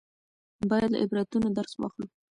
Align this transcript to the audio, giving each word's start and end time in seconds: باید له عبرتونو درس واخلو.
باید 0.69 0.89
له 0.91 0.97
عبرتونو 1.03 1.47
درس 1.57 1.73
واخلو. 1.77 2.07